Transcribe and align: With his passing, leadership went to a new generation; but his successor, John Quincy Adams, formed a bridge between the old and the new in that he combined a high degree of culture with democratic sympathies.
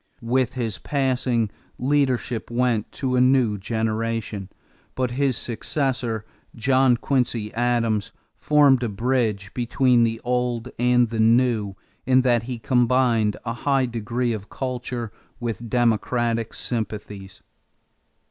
With 0.23 0.55
his 0.55 0.79
passing, 0.79 1.51
leadership 1.77 2.49
went 2.49 2.91
to 2.93 3.15
a 3.15 3.21
new 3.21 3.59
generation; 3.59 4.49
but 4.95 5.11
his 5.11 5.37
successor, 5.37 6.25
John 6.55 6.97
Quincy 6.97 7.53
Adams, 7.53 8.11
formed 8.35 8.81
a 8.81 8.89
bridge 8.89 9.53
between 9.53 10.03
the 10.03 10.19
old 10.23 10.69
and 10.79 11.11
the 11.11 11.19
new 11.19 11.75
in 12.07 12.21
that 12.23 12.41
he 12.49 12.57
combined 12.57 13.37
a 13.45 13.53
high 13.53 13.85
degree 13.85 14.33
of 14.33 14.49
culture 14.49 15.11
with 15.39 15.69
democratic 15.69 16.55
sympathies. 16.55 17.43